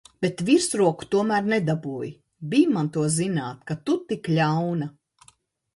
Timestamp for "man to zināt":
2.73-3.61